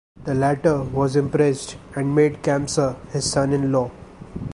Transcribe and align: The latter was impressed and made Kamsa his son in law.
The 0.23 0.33
latter 0.33 0.81
was 0.81 1.15
impressed 1.15 1.77
and 1.95 2.15
made 2.15 2.41
Kamsa 2.41 2.95
his 3.11 3.31
son 3.31 3.53
in 3.53 3.71
law. 3.71 3.91